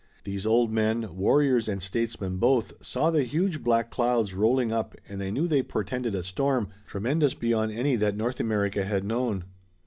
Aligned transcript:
These 0.23 0.47
old 0.47 0.71
men, 0.71 1.15
warriors 1.15 1.67
and 1.67 1.79
statesmen 1.79 2.37
both, 2.37 2.73
saw 2.83 3.11
the 3.11 3.21
huge 3.23 3.61
black 3.63 3.91
clouds 3.91 4.33
rolling 4.33 4.71
up 4.71 4.95
and 5.07 5.21
they 5.21 5.29
knew 5.29 5.47
they 5.47 5.61
portended 5.61 6.15
a 6.15 6.23
storm, 6.23 6.69
tremendous 6.87 7.35
beyond 7.35 7.71
any 7.73 7.95
that 7.95 8.17
North 8.17 8.39
America 8.39 8.83
had 8.83 9.03
known. 9.03 9.43